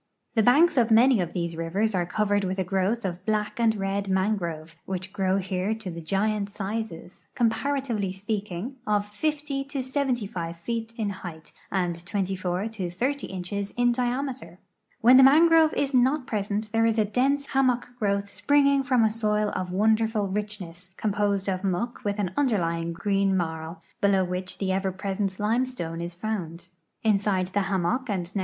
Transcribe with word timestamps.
The 0.33 0.41
hanks 0.49 0.77
of 0.77 0.89
many 0.89 1.21
of 1.21 1.33
these 1.33 1.55
rivers 1.55 1.93
are 1.93 2.07
covered 2.07 2.43
with 2.43 2.57
a 2.57 2.63
growth 2.63 3.05
of 3.05 3.23
black 3.23 3.59
and 3.59 3.75
red 3.75 4.07
mangrove, 4.09 4.75
which 4.85 5.13
grow 5.13 5.37
here 5.37 5.75
to 5.75 5.91
the 5.91 6.01
giant 6.01 6.49
sizes, 6.49 7.27
comparatively 7.35 8.11
speaking, 8.11 8.77
of 8.87 9.05
50 9.07 9.63
to 9.65 9.83
75 9.83 10.57
feet 10.57 10.91
in 10.97 11.11
height 11.11 11.53
and 11.71 12.03
24 12.03 12.69
to 12.69 12.87
ffO 12.87 13.29
inches 13.29 13.69
in 13.77 13.93
diame 13.93 14.35
ter. 14.35 14.57
W 15.03 15.07
hen 15.09 15.17
the 15.17 15.21
mangrove 15.23 15.71
is 15.75 15.93
not 15.93 16.25
present 16.25 16.71
there 16.71 16.87
is 16.87 16.97
a 16.97 17.05
dense 17.05 17.45
hammock 17.45 17.89
growth 17.99 18.27
springing 18.33 18.81
IVom 18.83 19.05
a 19.05 19.11
soil 19.11 19.49
of 19.55 19.71
wonderful 19.71 20.27
richness, 20.27 20.89
composed 20.97 21.47
of 21.47 21.63
muck 21.63 22.03
with 22.03 22.17
an 22.17 22.31
underlying 22.35 22.91
green 22.91 23.37
marl, 23.37 23.83
below 24.01 24.23
which 24.25 24.57
the 24.57 24.69
cver 24.69 24.97
])resent 25.03 25.39
limestone 25.39 26.01
is 26.01 26.15
found. 26.15 26.69
Inside 27.03 27.49
thi! 27.49 27.59
hammock 27.65 28.09
and 28.09 28.25
nc. 28.25 28.39